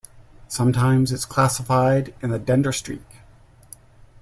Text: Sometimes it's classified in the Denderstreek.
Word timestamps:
Sometimes 0.47 1.11
it's 1.11 1.25
classified 1.25 2.15
in 2.23 2.31
the 2.31 2.39
Denderstreek. 2.39 3.05